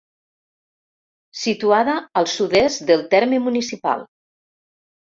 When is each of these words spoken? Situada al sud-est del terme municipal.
Situada 1.41 1.95
al 2.23 2.31
sud-est 2.39 2.85
del 2.91 3.07
terme 3.15 3.45
municipal. 3.51 4.07